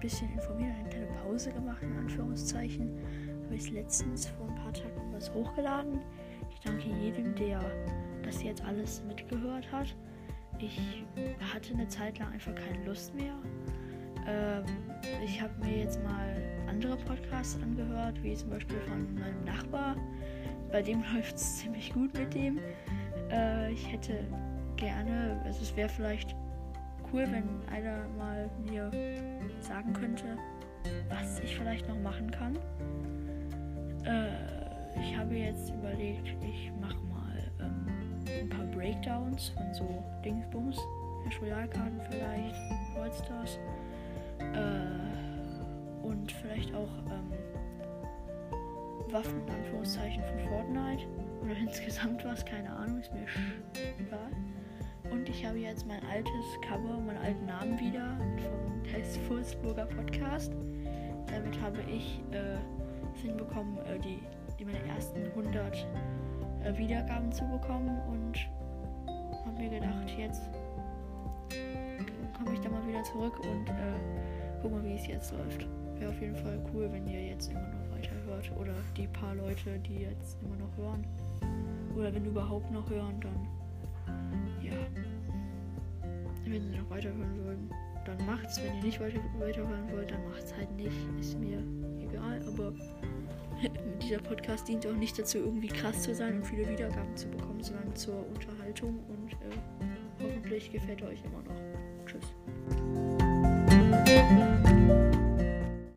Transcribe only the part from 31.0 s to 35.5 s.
was ich vielleicht noch machen kann. Äh, ich habe